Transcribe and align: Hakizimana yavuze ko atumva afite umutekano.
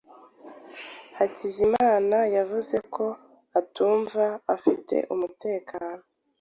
Hakizimana 1.17 2.17
yavuze 2.35 2.75
ko 2.95 3.05
atumva 3.59 4.23
afite 4.55 4.95
umutekano. 5.13 6.01